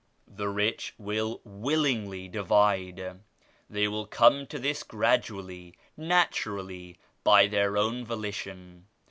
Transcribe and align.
The 0.27 0.49
rich 0.49 0.95
will 0.97 1.41
willingly 1.43 2.27
divide. 2.27 3.19
They 3.69 3.87
will 3.87 4.07
come 4.07 4.47
to 4.47 4.57
this 4.57 4.81
gradually, 4.81 5.75
naturally, 5.95 6.97
by 7.23 7.45
their 7.45 7.77
own 7.77 8.03
voli 8.03 8.33
tion. 8.33 8.87